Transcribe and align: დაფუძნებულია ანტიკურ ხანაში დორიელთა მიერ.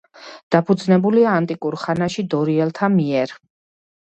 დაფუძნებულია 0.53 1.33
ანტიკურ 1.41 1.77
ხანაში 1.83 2.27
დორიელთა 2.33 2.91
მიერ. 2.97 3.37